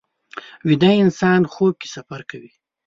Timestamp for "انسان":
1.03-1.41